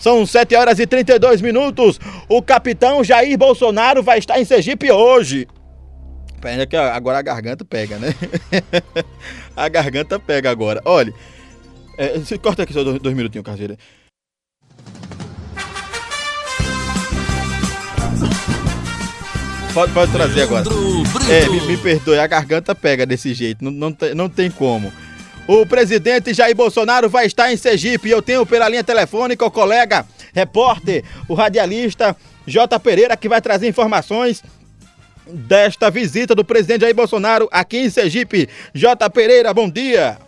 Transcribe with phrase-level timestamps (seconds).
[0.00, 1.98] São 7 horas e 32 minutos.
[2.28, 5.46] O capitão Jair Bolsonaro vai estar em Sergipe hoje.
[6.40, 8.14] Pena que agora a garganta pega, né?
[9.56, 10.80] a garganta pega agora.
[10.84, 11.12] Olha,
[11.96, 13.76] é, corta aqui só dois, dois minutinhos, Carteira.
[19.74, 20.64] Pode, pode trazer agora.
[21.30, 24.92] É, me, me, perdoe, a garganta pega desse jeito, não, não, tem, não tem como.
[25.48, 30.06] O presidente Jair Bolsonaro vai estar em Sergipe eu tenho pela linha telefônica o colega,
[30.34, 32.14] repórter, o radialista
[32.46, 32.78] J.
[32.78, 34.44] Pereira, que vai trazer informações
[35.26, 38.46] desta visita do presidente Jair Bolsonaro aqui em Sergipe.
[38.74, 39.08] J.
[39.08, 40.18] Pereira, bom dia.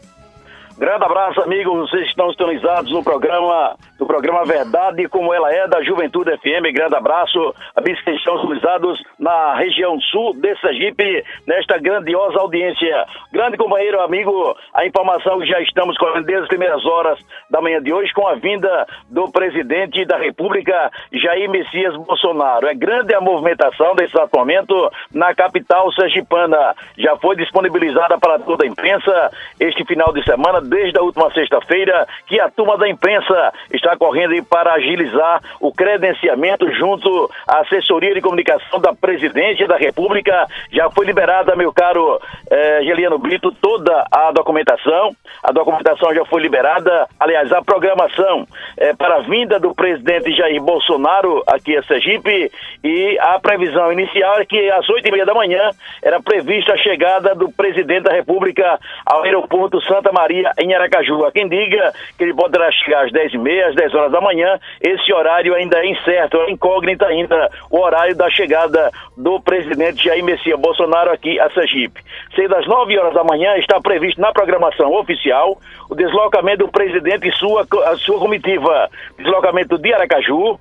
[0.81, 1.91] Grande abraço, amigos.
[1.91, 6.73] Vocês estão sintonizados no programa, no programa Verdade como ela é da Juventude FM.
[6.73, 7.55] Grande abraço.
[7.77, 13.05] Amigos que estão sintonizados na região sul de Sergipe, nesta grandiosa audiência.
[13.31, 17.19] Grande companheiro, amigo, a informação que já estamos correndo desde as primeiras horas
[17.51, 22.67] da manhã de hoje com a vinda do presidente da República, Jair Messias Bolsonaro.
[22.67, 26.75] É grande a movimentação nesse exato momento na capital sergipana.
[26.97, 32.07] Já foi disponibilizada para toda a imprensa este final de semana desde a última sexta-feira
[32.27, 38.21] que a turma da imprensa está correndo para agilizar o credenciamento junto à assessoria de
[38.21, 40.47] comunicação da presidência da República.
[40.71, 45.11] Já foi liberada, meu caro eh, Geliano Brito, toda a documentação.
[45.43, 47.09] A documentação já foi liberada.
[47.19, 48.47] Aliás, a programação
[48.79, 52.53] eh, para a vinda do presidente Jair Bolsonaro aqui a Sergipe
[52.85, 55.71] e a previsão inicial é que às oito e meia da manhã
[56.03, 61.25] era prevista a chegada do presidente da República ao aeroporto Santa Maria em Aracaju.
[61.25, 64.59] Há quem diga que ele poderá chegar às 10h30, às 10 horas da manhã.
[64.81, 70.25] Esse horário ainda é incerto, é incógnita ainda o horário da chegada do presidente Jair
[70.25, 72.03] Messias Bolsonaro aqui a Sergipe.
[72.35, 75.59] Sendo às 9 horas da manhã, está previsto na programação oficial
[75.89, 78.89] o deslocamento do presidente e sua, a sua comitiva.
[79.19, 80.59] Deslocamento de Aracaju,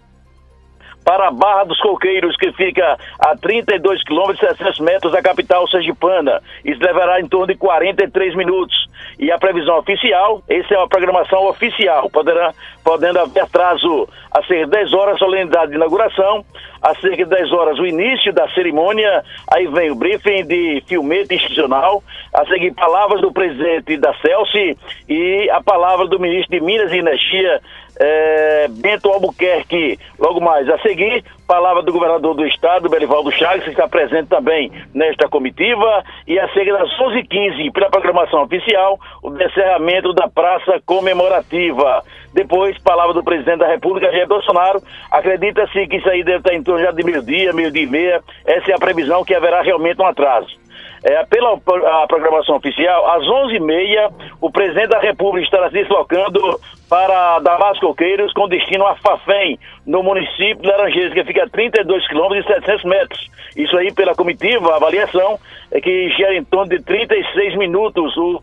[1.03, 5.67] para a Barra dos Coqueiros, que fica a 32 quilômetros e 700 metros da capital
[5.67, 6.41] sergipana.
[6.63, 8.88] Isso levará em torno de 43 minutos.
[9.17, 14.67] E a previsão oficial, essa é uma programação oficial, poderá, podendo haver atraso a ser
[14.67, 16.45] 10 horas a solenidade de inauguração,
[16.81, 19.23] a cerca de 10 horas o início da cerimônia,
[19.53, 22.01] aí vem o briefing de filmete institucional,
[22.33, 24.77] a seguir palavras do presidente da Celsi
[25.07, 27.61] e a palavra do ministro de Minas e Energia,
[27.99, 29.99] é, Bento Albuquerque.
[30.17, 34.71] Logo mais a seguir, palavra do governador do estado, Belivaldo Chagas, que está presente também
[34.93, 36.03] nesta comitiva.
[36.27, 42.03] E a seguir, às 11h15, pela programação oficial, o encerramento da praça comemorativa.
[42.31, 44.79] Depois, palavra do presidente da República, Jair Bolsonaro.
[45.09, 48.21] Acredita-se que isso aí deve estar em torno já de meio-dia, meio-dia e meia.
[48.45, 50.68] Essa é a previsão que haverá realmente um atraso.
[51.03, 54.11] É, pela a programação oficial, às 11h30,
[54.41, 60.03] o presidente da República estará se deslocando para Damasco Coqueiros com destino a Fafém, no
[60.03, 63.31] município de Laranjeiras, que fica a 32 quilômetros e 700 metros.
[63.55, 65.39] Isso aí, pela comitiva, a avaliação
[65.71, 68.41] é que gera em torno de 36 minutos o,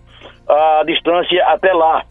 [0.48, 2.04] a distância até lá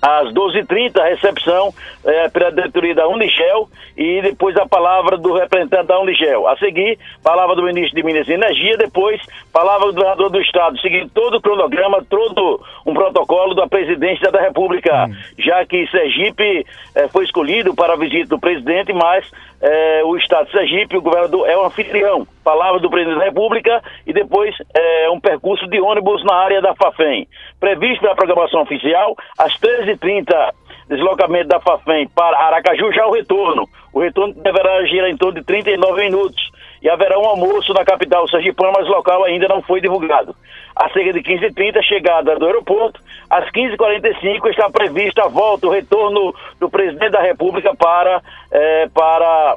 [0.00, 1.74] às 12h30, a recepção
[2.04, 6.48] é, pela diretoria da Unigel e depois a palavra do representante da Unigel.
[6.48, 9.20] A seguir, palavra do ministro de Minas e Energia, depois,
[9.52, 14.40] palavra do governador do Estado, seguindo todo o cronograma, todo um protocolo da presidência da
[14.40, 15.14] República, hum.
[15.38, 20.46] já que Sergipe é, foi escolhido para a visita do presidente, mas é, o Estado
[20.46, 22.26] de Sergipe, o governador é o anfitrião.
[22.42, 26.74] Palavra do presidente da República e depois é, um percurso de ônibus na área da
[26.74, 27.28] FAFEM.
[27.58, 30.52] Previsto pela programação oficial, às 13h30,
[30.88, 33.68] deslocamento da FAFEM para Aracaju, já o retorno.
[33.92, 36.50] O retorno deverá girar em torno de 39 minutos.
[36.82, 40.34] E haverá um almoço na capital sergipana, mas o local ainda não foi divulgado.
[40.74, 43.00] A cerca de 15h30, chegada do aeroporto.
[43.28, 49.56] Às 15h45 está prevista a volta, o retorno do presidente da República para, é, para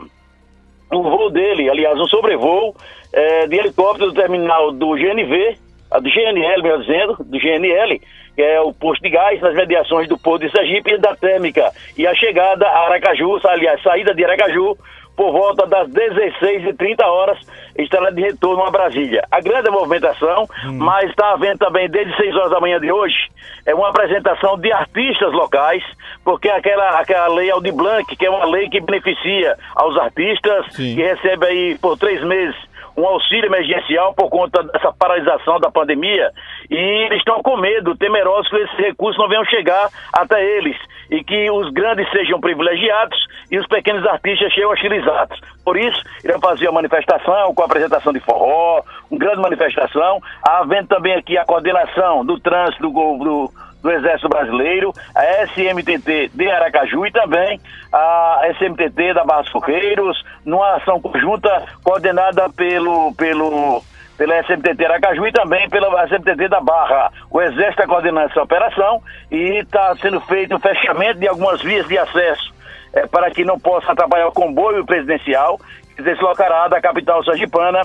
[0.91, 2.75] o voo dele, aliás, um sobrevoo
[3.13, 5.57] é, de helicóptero do terminal do GNV,
[6.01, 8.01] do GNL, melhor dizendo, do GNL,
[8.35, 11.71] que é o posto de gás nas mediações do Porto de Sergipe e da Térmica.
[11.95, 14.75] E a chegada a Aracaju, aliás, saída de Aracaju,
[15.15, 17.37] por volta das 16h30 horas,
[17.77, 19.23] estará de retorno a Brasília.
[19.31, 20.77] A grande movimentação, hum.
[20.77, 23.29] mas está havendo também desde 6 horas da manhã de hoje,
[23.65, 25.83] é uma apresentação de artistas locais,
[26.23, 30.95] porque aquela, aquela lei Aldi Blanc, que é uma lei que beneficia aos artistas, Sim.
[30.95, 36.31] que recebe aí por três meses um auxílio emergencial por conta dessa paralisação da pandemia
[36.69, 40.77] e eles estão com medo, temerosos que esses recursos não venham chegar até eles
[41.09, 43.17] e que os grandes sejam privilegiados
[43.51, 45.39] e os pequenos artistas sejam hostilizados.
[45.63, 50.87] Por isso, irão fazer uma manifestação com a apresentação de forró, uma grande manifestação, havendo
[50.87, 53.51] também aqui a coordenação do trânsito do, do
[53.83, 57.59] do Exército Brasileiro, a SMTT de Aracaju e também
[57.91, 63.83] a SMTT da Barra Coqueiros, numa ação conjunta coordenada pelo, pelo,
[64.17, 67.11] pela SMTT Aracaju e também pela SMTT da Barra.
[67.29, 71.85] O Exército está coordenando essa operação e está sendo feito o fechamento de algumas vias
[71.87, 72.53] de acesso
[72.93, 75.59] é, para que não possa atrapalhar o comboio presidencial
[75.95, 77.81] que deslocará da capital sergipana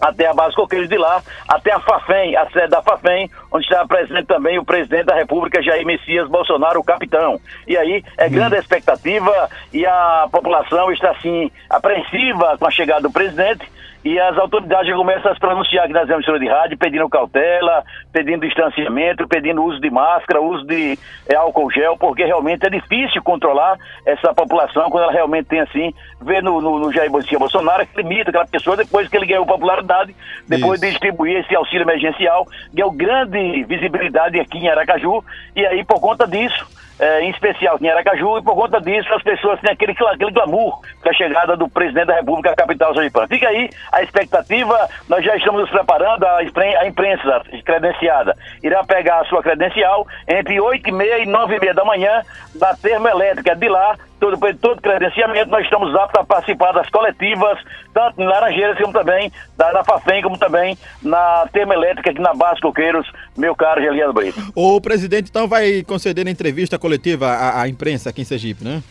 [0.00, 3.86] até a base Coqueiros de lá, até a FAFEM, a sede da FAFEM, onde está
[3.86, 7.40] presente também o presidente da República, Jair Messias Bolsonaro, o capitão.
[7.66, 8.30] E aí é hum.
[8.30, 13.66] grande a expectativa e a população está assim apreensiva com a chegada do presidente
[14.04, 17.84] e as autoridades já começam a se pronunciar aqui nas emissoras de rádio, pedindo cautela,
[18.10, 20.98] pedindo distanciamento, pedindo uso de máscara, uso de
[21.28, 23.76] é, álcool gel, porque realmente é difícil controlar
[24.06, 25.92] essa população quando ela realmente tem assim,
[26.22, 30.14] vê no, no, no Jair Bolsonaro que limita aquela pessoa depois que ele ganhou popularidade,
[30.48, 30.86] depois Isso.
[30.86, 36.26] de distribuir esse auxílio emergencial, ganhou grande visibilidade aqui em Aracaju, e aí por conta
[36.26, 36.66] disso
[37.00, 40.80] é, em especial em Aracaju, e por conta disso as pessoas têm aquele, aquele glamour
[41.02, 43.26] da chegada do presidente da República à capital sergipana.
[43.26, 49.20] Fica aí a expectativa, nós já estamos nos preparando, a, a imprensa credenciada irá pegar
[49.20, 52.22] a sua credencial entre 8 e meia e 9 e meia da manhã
[52.54, 57.58] da termoelétrica de lá, todo, todo credenciamento, nós estamos aptos a participar das coletivas,
[57.92, 62.60] tanto em Laranjeiras como também da, da FAFEM, como também na termoelétrica aqui na Base
[62.60, 64.38] Coqueiros, meu caro Geliano Brito.
[64.54, 68.82] O presidente então vai conceder entrevista coletiva à, à imprensa aqui em Sergipe, né?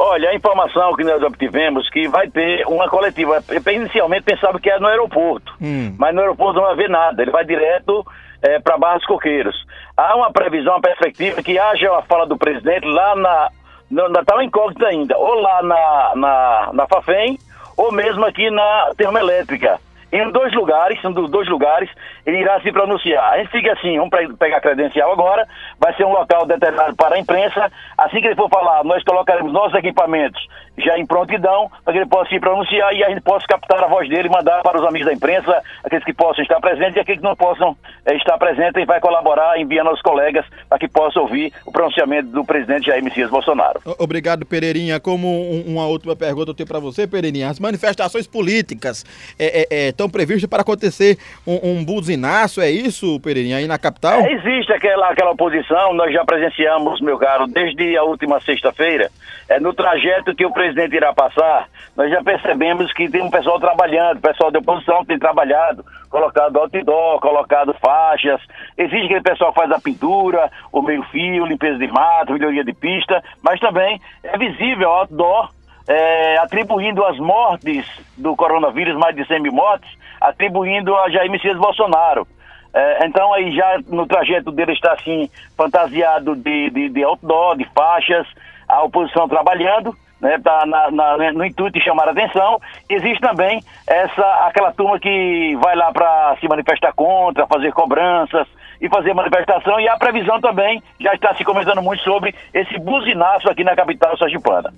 [0.00, 3.42] Olha, a informação que nós obtivemos que vai ter uma coletiva.
[3.72, 5.92] Inicialmente pensava que era no aeroporto, hum.
[5.98, 7.20] mas no aeroporto não vai haver nada.
[7.20, 8.06] Ele vai direto
[8.40, 9.56] é, para Barras Coqueiros.
[9.96, 13.48] Há uma previsão, uma perspectiva que haja a fala do presidente lá na
[13.90, 17.38] ainda está uma incógnita ainda, ou lá na, na, na Fafem,
[17.76, 19.80] ou mesmo aqui na termoelétrica.
[20.10, 21.90] Em dois lugares, dos dois lugares,
[22.24, 23.32] ele irá se pronunciar.
[23.32, 25.46] A gente fica assim, vamos pegar a credencial agora,
[25.78, 27.70] vai ser um local determinado para a imprensa.
[27.96, 30.46] Assim que ele for falar, nós colocaremos nossos equipamentos
[30.78, 33.88] já em prontidão, para que ele possa se pronunciar e a gente possa captar a
[33.88, 37.00] voz dele e mandar para os amigos da imprensa, aqueles que possam estar presentes e
[37.00, 37.76] aqueles que não possam
[38.06, 42.28] é, estar presentes, e vai colaborar enviando aos colegas para que possam ouvir o pronunciamento
[42.28, 43.80] do presidente Jair Messias Bolsonaro.
[43.98, 45.00] Obrigado, Pereirinha.
[45.00, 45.28] Como
[45.66, 49.04] uma última pergunta eu tenho para você, Pereirinha, as manifestações políticas
[49.38, 54.20] é, é, estão previstas para acontecer um, um buzinaço, é isso, Pereirinha, aí na capital?
[54.26, 59.10] existe aquela, aquela oposição, nós já presenciamos, meu caro, desde a última sexta-feira,
[59.48, 63.30] é, no trajeto que o presidente presidente irá passar, nós já percebemos que tem um
[63.30, 68.40] pessoal trabalhando, pessoal da oposição tem trabalhado, colocado outdoor, colocado faixas.
[68.76, 73.22] Existe aquele pessoal que faz a pintura, o meio-fio, limpeza de mato, melhoria de pista,
[73.42, 75.50] mas também é visível outdoor
[75.88, 77.86] é, atribuindo as mortes
[78.16, 79.90] do coronavírus, mais de 100 mil mortes,
[80.20, 82.28] atribuindo a Jair Messias Bolsonaro.
[82.74, 87.64] É, então aí já no trajeto dele está assim, fantasiado de, de, de outdoor, de
[87.74, 88.26] faixas,
[88.68, 92.60] a oposição trabalhando né, tá na, na, no intuito de chamar a atenção.
[92.88, 98.46] Existe também essa aquela turma que vai lá para se manifestar contra, fazer cobranças
[98.80, 99.80] e fazer manifestação.
[99.80, 104.16] E a previsão também já está se comentando muito sobre esse buzinaço aqui na capital
[104.18, 104.72] sergipana.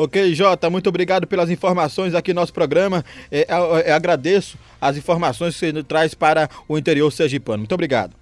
[0.00, 3.04] Ok, Jota, muito obrigado pelas informações aqui no nosso programa.
[3.32, 7.58] É, é, é, agradeço as informações que você traz para o interior sergipano.
[7.58, 8.12] Muito obrigado.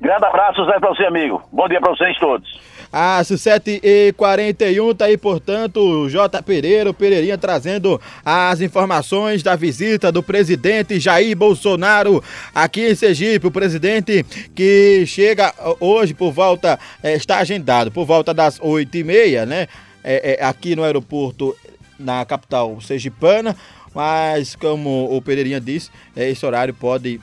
[0.00, 1.42] Grande abraço, Zé, para você, amigo.
[1.50, 2.60] Bom dia para vocês todos.
[2.92, 6.40] Às 7h41, tá aí, portanto, o J.
[6.40, 12.22] Pereira, o Pereirinha, trazendo as informações da visita do presidente Jair Bolsonaro
[12.54, 13.48] aqui em Sergipe.
[13.48, 14.22] O presidente
[14.54, 19.66] que chega hoje por volta, é, está agendado por volta das 8h30, né?
[20.10, 21.54] É, é, aqui no aeroporto,
[21.98, 23.54] na capital sergipana.
[23.94, 27.20] Mas, como o Pereirinha disse, é, esse horário pode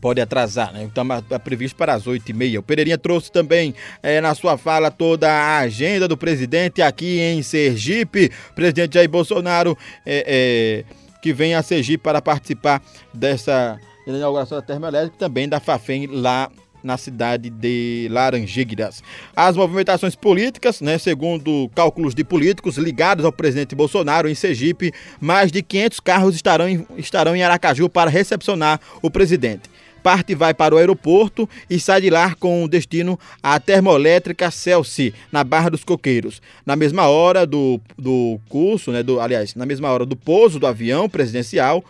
[0.00, 0.82] pode atrasar, né?
[0.82, 2.58] Então é previsto para as oito e meia.
[2.58, 7.42] O Pereirinha trouxe também é, na sua fala toda a agenda do presidente aqui em
[7.42, 8.32] Sergipe.
[8.54, 9.76] Presidente Jair Bolsonaro
[10.06, 16.06] é, é, que vem a Sergipe para participar dessa inauguração da termoelétrica também da Fafem
[16.06, 16.50] lá
[16.84, 19.02] na cidade de Laranjeiras.
[19.34, 25.50] As movimentações políticas, né, segundo cálculos de políticos ligados ao presidente Bolsonaro em Sergipe, mais
[25.50, 29.74] de 500 carros estarão em, estarão em Aracaju para recepcionar o presidente
[30.04, 35.42] parte vai para o aeroporto e sai de lá com destino à termoelétrica Celsi, na
[35.42, 36.42] Barra dos Coqueiros.
[36.66, 40.66] Na mesma hora do, do curso, né, do, aliás, na mesma hora do pouso do
[40.66, 41.82] avião presidencial,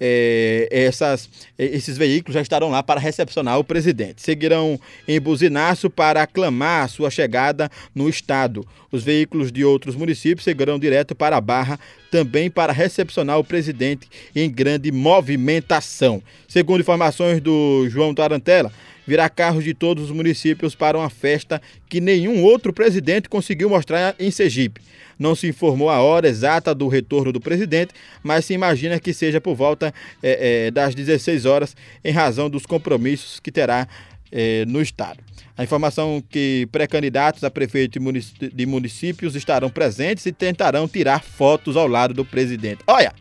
[0.00, 4.22] é, essas, esses veículos já estarão lá para recepcionar o presidente.
[4.22, 8.66] Seguirão em buzinaço para aclamar a sua chegada no estado.
[8.90, 11.78] Os veículos de outros municípios seguirão direto para a Barra,
[12.10, 16.22] também para recepcionar o presidente em grande movimentação.
[16.48, 18.72] Segundo informações do João Tarantella,
[19.06, 24.14] virá carros de todos os municípios para uma festa que nenhum outro presidente conseguiu mostrar
[24.18, 24.80] em Sergipe.
[25.22, 29.40] Não se informou a hora exata do retorno do presidente, mas se imagina que seja
[29.40, 33.86] por volta é, é, das 16 horas, em razão dos compromissos que terá
[34.32, 35.20] é, no estado.
[35.56, 38.00] A informação que pré-candidatos a prefeito
[38.52, 42.82] de municípios estarão presentes e tentarão tirar fotos ao lado do presidente.
[42.86, 43.12] Olha,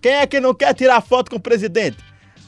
[0.00, 1.96] quem é que não quer tirar foto com o presidente?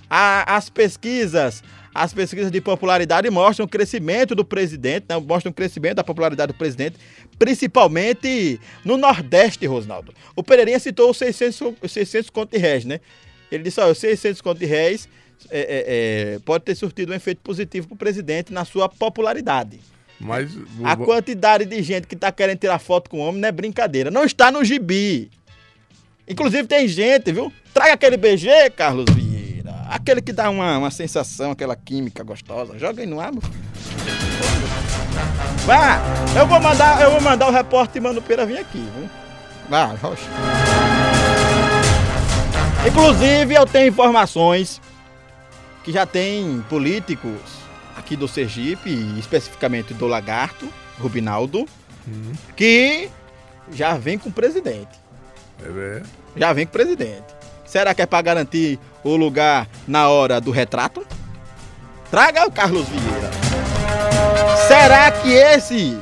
[0.09, 5.16] as pesquisas, as pesquisas de popularidade mostram o crescimento do presidente, né?
[5.16, 6.96] mostram o crescimento da popularidade do presidente,
[7.38, 10.12] principalmente no Nordeste, Rosnaldo.
[10.34, 13.00] O Pereirinha citou os 600, 600 contos de réis, né?
[13.50, 15.08] Ele disse, olha, os 600 contos de réis
[15.50, 19.78] é, é, é, pode ter surtido um efeito positivo para o presidente na sua popularidade.
[20.18, 20.50] Mas
[20.82, 24.10] a quantidade de gente que está querendo tirar foto com o homem não é brincadeira.
[24.10, 25.30] Não está no gibi.
[26.26, 27.52] Inclusive tem gente, viu?
[27.72, 29.23] Traga aquele BG, Carlos Vieira.
[29.94, 32.76] Aquele que dá uma, uma sensação, aquela química gostosa.
[32.76, 33.40] Joga aí no ar, meu
[35.64, 36.00] Vá!
[36.36, 39.08] Eu vou mandar, eu vou mandar o repórter Mano Pereira vir aqui, viu?
[39.68, 40.28] Vá, rocha.
[42.84, 44.80] Inclusive, eu tenho informações
[45.84, 47.38] que já tem políticos
[47.96, 51.68] aqui do Sergipe, especificamente do Lagarto, Rubinaldo,
[52.08, 52.32] hum.
[52.56, 53.08] que
[53.70, 54.98] já vem com o presidente.
[55.62, 56.02] É
[56.34, 57.32] Já vem com o presidente.
[57.64, 61.06] Será que é para garantir o lugar na hora do retrato?
[62.11, 63.30] Traga o Carlos Vieira.
[64.66, 65.96] Será que esse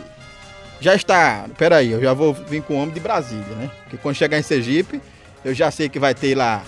[0.83, 1.47] já está.
[1.57, 3.71] Peraí, eu já vou vir com o homem de Brasília, né?
[3.85, 5.01] Porque quando chegar em Sergipe,
[5.45, 6.63] eu já sei que vai ter lá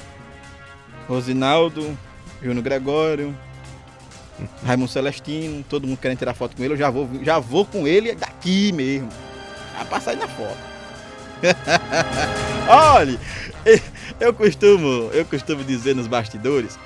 [1.08, 1.98] Rosinaldo,
[2.40, 3.36] Júnior Gregório,
[4.64, 7.88] Raimundo Celestino, todo mundo querendo tirar foto com ele, eu já vou, já vou com
[7.88, 9.08] ele daqui mesmo.
[9.76, 10.74] Já passar na foto.
[12.68, 13.18] Olha,
[14.20, 16.78] eu costumo, eu costumo dizer nos bastidores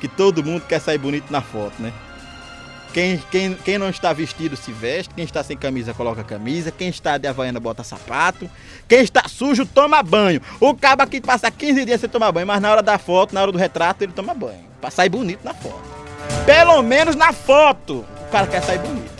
[0.00, 1.92] que todo mundo quer sair bonito na foto, né?
[2.92, 6.88] Quem, quem, quem não está vestido se veste, quem está sem camisa coloca camisa, quem
[6.88, 8.50] está de havaiana bota sapato,
[8.86, 10.42] quem está sujo toma banho.
[10.60, 13.40] O cabo que passa 15 dias sem tomar banho, mas na hora da foto, na
[13.40, 14.60] hora do retrato, ele toma banho.
[14.78, 15.80] Pra sair bonito na foto.
[16.44, 19.10] Pelo menos na foto, o cara quer sair bonito.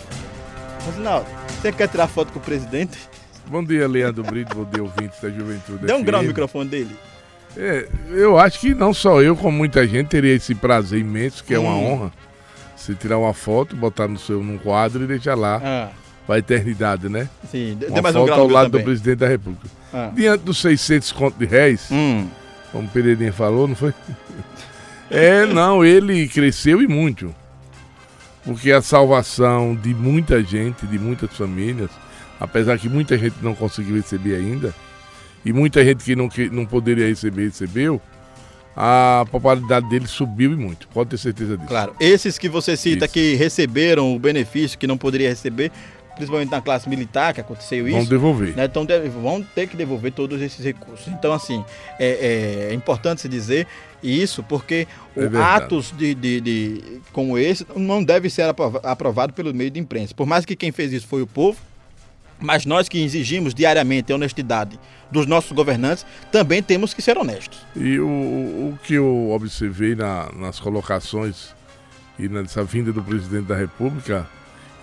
[0.85, 1.25] Mas não,
[1.59, 2.99] você quer tirar foto com o presidente?
[3.47, 5.85] Bom dia, Leandro Brito, bom dia, ouvintes da Juventude.
[5.85, 6.95] Dê um grau no microfone dele.
[7.55, 11.53] É, eu acho que não só eu, como muita gente, teria esse prazer imenso, que
[11.53, 12.11] é uma honra
[12.83, 15.61] você tirar uma foto, botar no seu num quadro e deixar lá.
[15.63, 15.89] Ah.
[16.25, 17.27] Pra eternidade, né?
[17.51, 18.81] Sim, dê mais foto um ao lado também.
[18.81, 19.67] do presidente da República.
[19.93, 20.09] Ah.
[20.15, 22.29] Diante dos 600 contos de réis, hum.
[22.71, 23.93] como o Pereirinha falou, não foi?
[25.11, 27.35] é, não, ele cresceu e muito.
[28.45, 31.89] Porque a salvação de muita gente, de muitas famílias,
[32.39, 34.73] apesar que muita gente não conseguiu receber ainda,
[35.45, 38.01] e muita gente que não, que não poderia receber, recebeu,
[38.75, 40.87] a popularidade dele subiu e muito.
[40.87, 41.69] Pode ter certeza disso.
[41.69, 41.95] Claro.
[41.99, 43.13] Esses que você cita isso.
[43.13, 45.71] que receberam o benefício que não poderia receber,
[46.15, 47.97] principalmente na classe militar, que aconteceu isso.
[47.97, 48.55] Vão devolver.
[48.55, 48.65] Né?
[48.65, 48.85] Então
[49.21, 51.07] vão ter que devolver todos esses recursos.
[51.07, 51.63] Então, assim,
[51.99, 53.67] é, é importante se dizer
[54.01, 58.45] isso, porque é atos de, de, de, como esse não devem ser
[58.83, 60.13] aprovados pelo meio de imprensa.
[60.15, 61.59] Por mais que quem fez isso foi o povo,
[62.43, 64.77] mas nós que exigimos diariamente a honestidade
[65.09, 67.57] dos nossos governantes, também temos que ser honestos.
[67.73, 71.55] E o, o que eu observei na, nas colocações
[72.19, 74.27] e nessa vinda do presidente da República,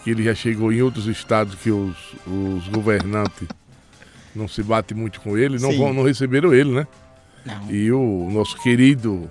[0.03, 3.47] que ele já chegou em outros estados que os, os governantes
[4.35, 6.87] não se batem muito com ele, não, vão, não receberam ele, né?
[7.45, 7.71] Não.
[7.71, 9.31] E o nosso querido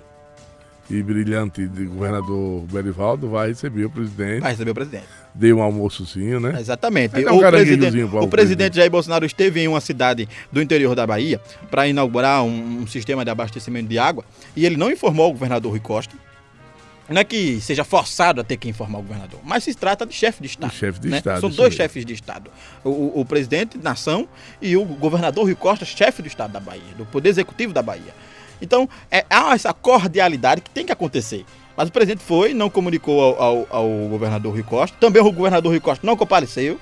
[0.90, 4.40] e brilhante de governador Berivaldo vai receber o presidente.
[4.40, 5.06] Vai receber o presidente.
[5.32, 6.58] Deu um almoçozinho, né?
[6.60, 7.14] Exatamente.
[7.26, 11.40] Um o, presidente, o presidente Jair Bolsonaro esteve em uma cidade do interior da Bahia
[11.70, 14.24] para inaugurar um, um, sistema de abastecimento de água
[14.56, 16.14] e ele não informou o governador Rui Costa.
[17.08, 20.14] Não é que seja forçado a ter que informar o governador, mas se trata de
[20.14, 20.72] chefe de Estado.
[20.72, 21.18] chefe de né?
[21.18, 21.40] Estado.
[21.40, 22.50] São dois chefes de Estado.
[22.84, 24.28] O, o presidente nação
[24.62, 28.14] e o governador Rui Costa, chefe do Estado da Bahia, do Poder Executivo da Bahia.
[28.60, 31.44] Então, é, há essa cordialidade que tem que acontecer.
[31.76, 34.96] Mas o presidente foi, não comunicou ao, ao, ao governador Rui Costa.
[35.00, 36.78] Também o governador Rui Costa não compareceu.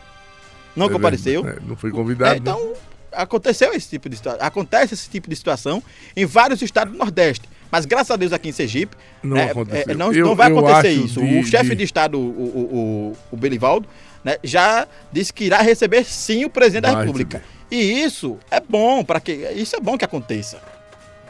[0.75, 1.47] Não é compareceu.
[1.47, 2.31] É, não foi convidado.
[2.31, 2.39] É, né?
[2.41, 2.73] então,
[3.13, 4.45] aconteceu esse tipo de situação.
[4.45, 5.83] Acontece esse tipo de situação
[6.17, 7.49] em vários estados do Nordeste.
[7.71, 9.53] Mas graças a Deus aqui em Sergipe não, né,
[9.87, 11.21] é, não, eu, não, vai acontecer isso.
[11.21, 11.77] De, o chefe de...
[11.77, 13.87] de Estado, o, o, o, o Belivaldo,
[14.25, 17.39] né, já disse que irá receber sim o presidente vai da República.
[17.39, 17.59] Receber.
[17.71, 20.59] E isso é bom para que isso é bom que aconteça.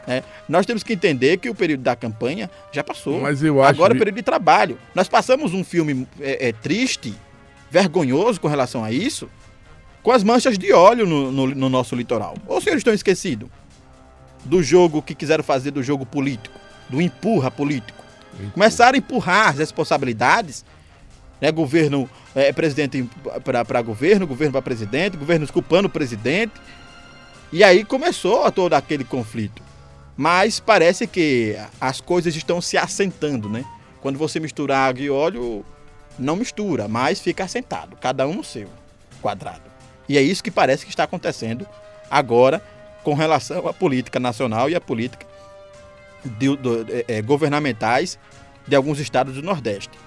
[0.09, 3.21] É, nós temos que entender que o período da campanha já passou.
[3.21, 4.79] Mas eu acho Agora é o período de trabalho.
[4.95, 7.13] Nós passamos um filme é, é, triste,
[7.69, 9.29] vergonhoso com relação a isso,
[10.01, 12.33] com as manchas de óleo no, no, no nosso litoral.
[12.47, 13.47] Ou os senhores estão esquecidos
[14.43, 18.03] do jogo que quiseram fazer do jogo político, do empurra político?
[18.53, 20.65] Começaram a empurrar as responsabilidades,
[21.39, 21.51] né?
[21.51, 23.07] Governo, é, presidente
[23.43, 26.53] para governo, governo para presidente, governos culpando o presidente.
[27.51, 29.68] E aí começou todo aquele conflito.
[30.19, 33.63] Mas parece que as coisas estão se assentando, né?
[34.01, 35.63] Quando você mistura água e óleo,
[36.19, 38.67] não mistura, mas fica assentado, cada um no seu
[39.21, 39.61] quadrado.
[40.09, 41.65] E é isso que parece que está acontecendo
[42.11, 42.61] agora
[43.01, 45.25] com relação à política nacional e à política
[46.25, 48.19] de, de, é, governamentais
[48.67, 49.97] de alguns estados do Nordeste.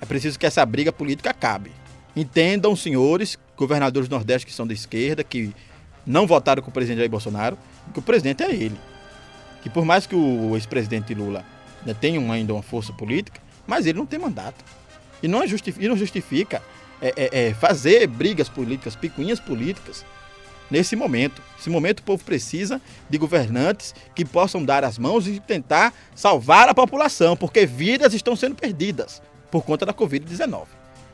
[0.00, 1.72] É preciso que essa briga política acabe.
[2.14, 5.52] Entendam, senhores, governadores do Nordeste que são da esquerda, que
[6.06, 7.58] não votaram com o presidente Jair Bolsonaro,
[7.92, 8.78] que o presidente é ele.
[9.62, 11.44] Que por mais que o ex-presidente Lula
[11.84, 14.64] né, tenha ainda uma força política, mas ele não tem mandato.
[15.22, 16.62] E não, é justifica, e não justifica
[17.00, 20.04] é, é, é, fazer brigas políticas, picuinhas políticas,
[20.70, 21.42] nesse momento.
[21.56, 26.68] Nesse momento o povo precisa de governantes que possam dar as mãos e tentar salvar
[26.68, 30.66] a população, porque vidas estão sendo perdidas por conta da Covid-19.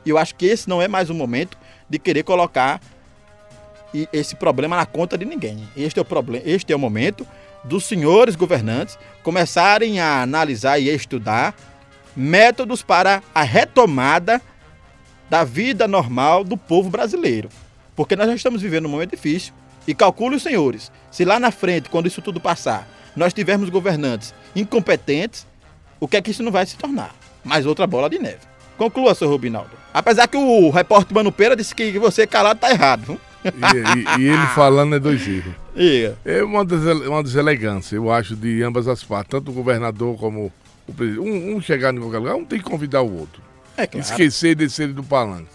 [0.04, 1.56] E eu acho que esse não é mais o momento
[1.88, 2.80] de querer colocar
[4.12, 5.68] esse problema na conta de ninguém.
[5.76, 7.26] Este é o problema, este é o momento
[7.64, 11.54] dos senhores governantes começarem a analisar e estudar
[12.16, 14.40] métodos para a retomada
[15.28, 17.48] da vida normal do povo brasileiro.
[17.96, 19.52] Porque nós já estamos vivendo um momento difícil.
[19.86, 24.34] E calcule os senhores, se lá na frente, quando isso tudo passar, nós tivermos governantes
[24.56, 25.46] incompetentes,
[26.00, 27.14] o que é que isso não vai se tornar?
[27.44, 28.38] Mais outra bola de neve.
[28.78, 29.70] Conclua, seu Rubinaldo.
[29.92, 33.20] Apesar que o repórter Mano Pera disse que você calado tá errado.
[33.44, 35.54] E, e, e, ele falando é dois erros.
[36.24, 40.52] É uma, des, uma deselegância, eu acho, de ambas as partes, tanto o governador como
[40.86, 41.28] o presidente.
[41.28, 43.42] Um, um chegar em qualquer lugar, um tem que convidar o outro.
[43.76, 44.06] É claro.
[44.06, 45.50] Esquecer e descer do palanque.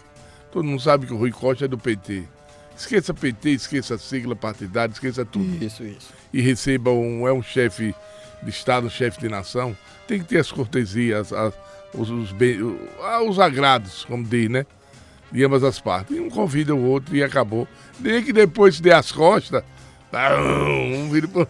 [0.51, 2.23] Todo mundo sabe que o Rui Costa é do PT.
[2.77, 5.63] Esqueça PT, esqueça sigla partidária, esqueça tudo.
[5.63, 6.13] Isso, isso.
[6.33, 7.27] E receba um.
[7.27, 7.93] É um chefe
[8.41, 9.75] de Estado, um chefe de nação.
[10.07, 11.53] Tem que ter as cortesias, as,
[11.93, 12.33] os, os,
[13.27, 14.65] os agrados, como diz, né?
[15.31, 16.15] De ambas as partes.
[16.15, 17.67] E um convida o outro e acabou.
[17.99, 19.63] Nem que depois se dê as costas.
[20.11, 21.47] Um vira por.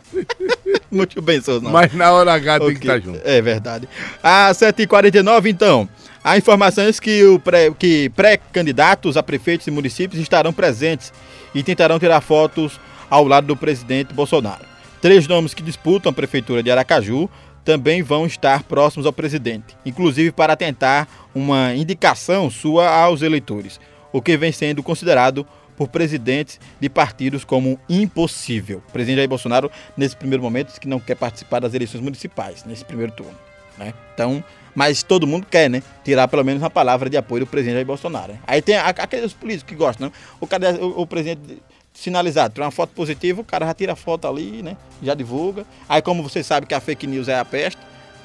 [0.91, 1.73] Muito bem, seus nomes.
[1.73, 2.67] Mas na hora H okay.
[2.67, 3.21] tem que estar junto.
[3.23, 3.87] É verdade.
[4.21, 5.87] Às 7h49, então.
[6.21, 11.13] Há informações que, o pré, que pré-candidatos a prefeitos e municípios estarão presentes
[11.55, 12.79] e tentarão tirar fotos
[13.09, 14.65] ao lado do presidente Bolsonaro.
[15.01, 17.29] Três nomes que disputam a prefeitura de Aracaju
[17.63, 23.79] também vão estar próximos ao presidente, inclusive para tentar uma indicação sua aos eleitores,
[24.11, 25.47] o que vem sendo considerado
[25.79, 28.83] por presidentes de partidos como impossível.
[28.85, 32.65] O presidente Jair Bolsonaro, nesse primeiro momento, disse que não quer participar das eleições municipais,
[32.65, 33.37] nesse primeiro turno.
[33.77, 33.93] Né?
[34.13, 34.43] Então,
[34.75, 35.81] mas todo mundo quer, né?
[36.03, 38.33] Tirar pelo menos uma palavra de apoio do presidente Jair Bolsonaro.
[38.33, 38.39] Né?
[38.45, 40.13] Aí tem aqueles políticos que gostam, né?
[40.41, 41.63] O, cara, o, o presidente
[41.93, 44.75] sinalizado, tira uma foto positiva, o cara já tira a foto ali, né?
[45.01, 45.65] Já divulga.
[45.87, 47.79] Aí, como você sabe que a fake news é a peste,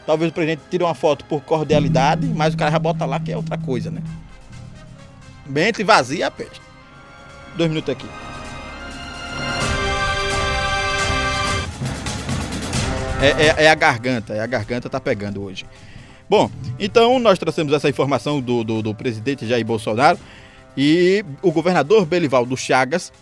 [0.04, 3.30] talvez o presidente tire uma foto por cordialidade, mas o cara já bota lá que
[3.30, 4.02] é outra coisa, né?
[5.46, 6.63] Mente vazia é a peste.
[7.56, 8.06] Dois minutos aqui.
[13.20, 15.64] É, é, é, a garganta, é a garganta tá pegando hoje.
[16.28, 20.18] Bom, então nós trouxemos essa informação do, do, do presidente Jair Bolsonaro
[20.76, 23.12] e o governador Belivaldo Chagas,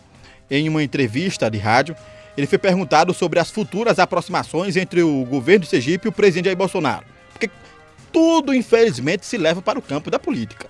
[0.51, 1.95] em uma entrevista de rádio,
[2.37, 6.47] ele foi perguntado sobre as futuras aproximações entre o governo de Sergipe e o presidente
[6.47, 7.05] Jair Bolsonaro.
[7.33, 7.51] Porque
[8.13, 10.69] tudo, infelizmente, se leva para o campo da política.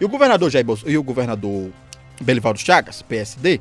[0.00, 1.70] E o governador Jair Bolsonaro, e o governador
[2.22, 3.60] Belivaldo Chagas, PSD,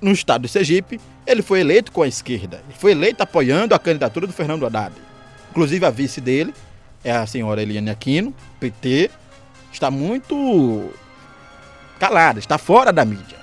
[0.00, 2.62] no estado de Sergipe, ele foi eleito com a esquerda.
[2.68, 4.94] Ele foi eleito apoiando a candidatura do Fernando Haddad.
[5.50, 6.54] Inclusive a vice dele,
[7.02, 9.10] é a senhora Eliane Aquino, PT,
[9.72, 10.90] está muito
[11.98, 13.38] calada, está fora da mídia.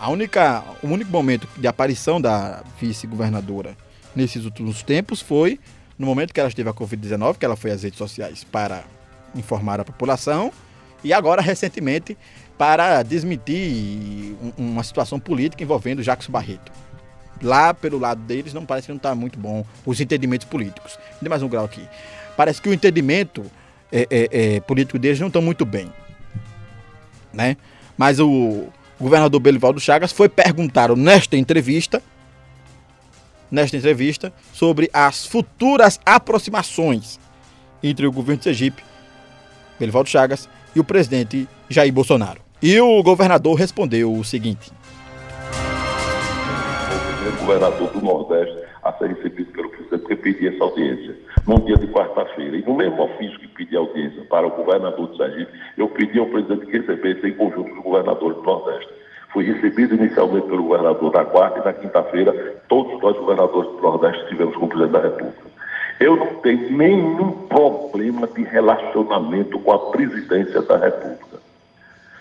[0.00, 3.76] A única, o único momento de aparição da vice-governadora
[4.14, 5.58] nesses últimos tempos foi
[5.98, 8.84] no momento que ela esteve a Covid-19, que ela foi às redes sociais para
[9.34, 10.52] informar a população,
[11.02, 12.16] e agora, recentemente,
[12.58, 16.72] para desmentir uma situação política envolvendo Jacques Barreto.
[17.40, 20.98] Lá, pelo lado deles, não parece que não está muito bom os entendimentos políticos.
[21.22, 21.86] Dê mais um grau aqui
[22.38, 23.44] parece que o entendimento
[23.90, 25.92] é, é, é, político deles não estão muito bem.
[27.32, 27.56] Né?
[27.96, 28.68] Mas o
[28.98, 32.00] governador Belivaldo Chagas foi perguntado nesta entrevista,
[33.50, 37.18] nesta entrevista, sobre as futuras aproximações
[37.82, 38.84] entre o governo de Sergipe,
[39.80, 42.47] Belivaldo Chagas, e o presidente Jair Bolsonaro.
[42.60, 44.72] E o governador respondeu o seguinte:
[47.28, 51.14] O governador do Nordeste a ser recebido pelo presidente que pedia essa audiência
[51.46, 52.56] num dia de quarta-feira.
[52.56, 56.26] E no mesmo ofício que pedi audiência para o governador de Sergipe, eu pedi ao
[56.26, 58.92] presidente que recebesse em conjunto os governadores do Nordeste.
[59.32, 62.32] Fui recebido inicialmente pelo governador na quarta e na quinta-feira,
[62.68, 65.48] todos nós governadores do Nordeste estivemos com o presidente da República.
[66.00, 71.27] Eu não tenho nenhum problema de relacionamento com a presidência da República.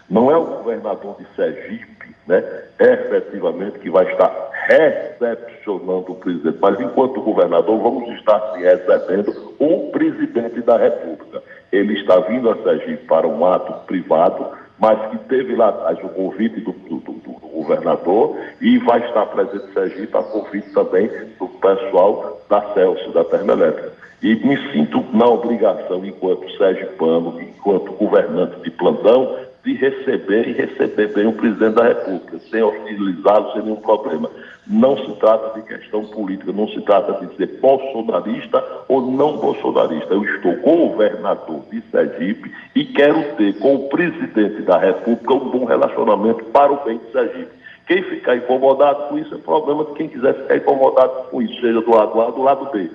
[0.10, 2.44] Não é o governador de Sergipe, né,
[2.80, 10.62] efetivamente, que vai estar recepcionando o presidente, mas enquanto governador, vamos estar recebendo o presidente
[10.62, 11.42] da República.
[11.72, 14.48] Ele está vindo a Sergipe para um ato privado,
[14.80, 19.26] mas que teve lá atrás o convite do, do, do, do governador e vai estar
[19.28, 23.92] presente em Sergipe a convite também do pessoal da Celso, da Termoelétrica.
[24.22, 31.14] E me sinto na obrigação, enquanto sergipano, enquanto governante de plantão, de receber e receber
[31.14, 34.30] bem o presidente da República, sem hostilizá-lo, sem nenhum problema.
[34.66, 40.14] Não se trata de questão política, não se trata de ser bolsonarista ou não bolsonarista.
[40.14, 45.66] Eu estou governador de Sergipe e quero ter com o presidente da República um bom
[45.66, 47.58] relacionamento para o bem de Sergipe.
[47.88, 51.82] Quem ficar incomodado com isso é problema de quem quiser ficar incomodado com isso, seja
[51.82, 52.90] do lado A ou do lado B.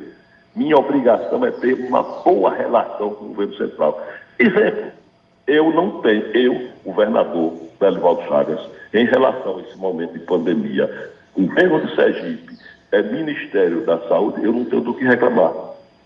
[0.54, 3.98] Minha obrigação é ter uma boa relação com o governo central.
[4.38, 4.92] Exemplo,
[5.46, 8.60] eu não tenho, eu, governador Belivaldo Chagas,
[8.94, 12.56] em relação a esse momento de pandemia, governo de Sergipe,
[12.92, 15.52] é Ministério da Saúde, eu não tenho do que reclamar.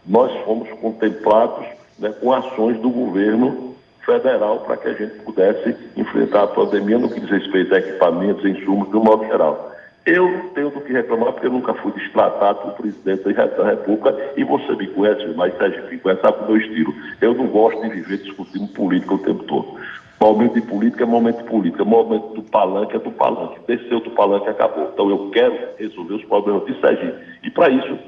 [0.07, 1.67] Nós fomos contemplados
[1.99, 7.11] né, com ações do governo federal para que a gente pudesse enfrentar a pandemia no
[7.11, 9.73] que diz respeito a equipamentos, insumos, de um modo geral.
[10.07, 14.17] Eu não tenho do que reclamar, porque eu nunca fui destratado por presidente da República
[14.37, 16.95] e você me conhece, mas Sérgio me conhece, sabe o meu estilo.
[17.21, 19.75] Eu não gosto de viver discutindo política o tempo todo.
[20.21, 23.59] Momento de política é momento de política, momento do palanque é do palanque.
[23.67, 24.91] Desceu do palanque acabou.
[24.95, 27.19] Então eu quero resolver os problemas de Sergipe.
[27.43, 27.99] E para isso,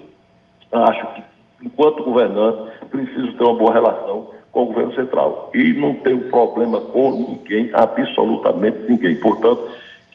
[0.71, 1.23] acho que,
[1.65, 5.51] enquanto governante, preciso ter uma boa relação com o governo central.
[5.53, 9.17] E não tenho problema com ninguém, absolutamente ninguém.
[9.17, 9.69] Portanto,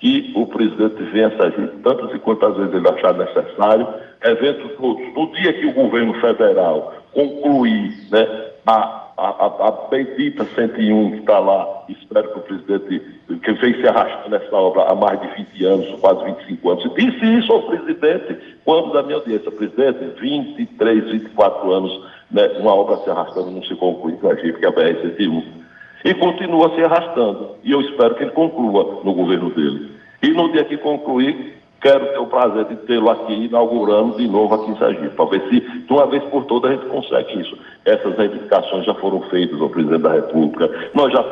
[0.03, 3.87] que o presidente venha a Sergipe tantas e quantas vezes ele achar necessário,
[4.21, 5.01] eventos todos.
[5.15, 8.27] No dia que o governo federal concluir né,
[8.67, 13.01] a, a, a, bendita 101 que está lá, espero que o presidente,
[13.43, 17.25] que vem se arrastando nessa obra há mais de 20 anos, quase 25 anos, disse
[17.37, 23.09] isso ao presidente quando da minha audiência, presidente, 23, 24 anos, né, uma obra se
[23.09, 25.62] arrastando não se conclui em Sergipe, que é a BR-101
[26.03, 27.51] e continua se arrastando.
[27.63, 29.91] E eu espero que ele conclua no governo dele.
[30.21, 34.55] E no dia que concluir, quero ter o prazer de tê-lo aqui inaugurando de novo
[34.55, 37.57] aqui em Sergipe, para ver se de uma vez por todas a gente consegue isso.
[37.83, 40.89] Essas reivindicações já foram feitas ao presidente da República.
[40.93, 41.25] Nós já,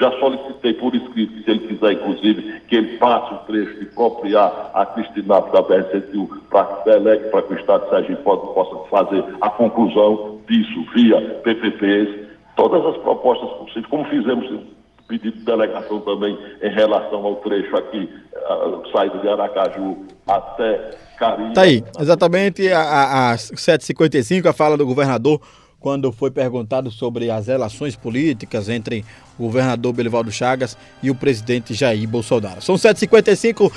[0.00, 4.72] já solicitei por escrito, se ele quiser, inclusive, que ele passe o trecho de propriar
[4.74, 9.50] a Cristina da BR-101 para que para que o Estado de Sergipe possa fazer a
[9.50, 12.25] conclusão disso via PPPs
[12.56, 14.66] todas as propostas possíveis, como fizemos
[15.06, 21.52] pedido de delegação também em relação ao trecho aqui, uh, saída de Aracaju até Carinha.
[21.54, 25.40] Tá aí, exatamente às 7h55, a fala do governador,
[25.78, 29.04] quando foi perguntado sobre as relações políticas entre
[29.38, 32.60] o governador Belivaldo Chagas e o presidente Jair Bolsonaro.
[32.60, 33.70] São 7h55.